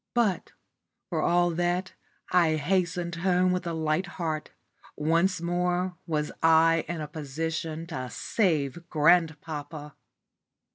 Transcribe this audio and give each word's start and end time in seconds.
But, 0.15 0.53
for 1.11 1.21
all 1.21 1.51
that, 1.51 1.93
I 2.31 2.55
hastened 2.55 3.17
home 3.17 3.51
with 3.51 3.67
a 3.67 3.73
light 3.73 4.07
heart. 4.17 4.49
Once 4.97 5.39
more 5.41 5.95
was 6.07 6.31
I 6.41 6.85
in 6.87 7.01
a 7.01 7.07
position 7.07 7.85
to 7.85 8.09
save 8.09 8.89
grandpapa. 8.89 9.93